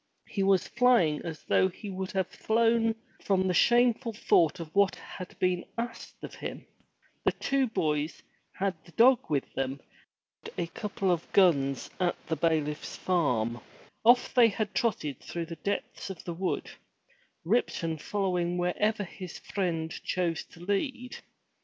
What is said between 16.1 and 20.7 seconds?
the wood, Ripton following wherever his friend chose to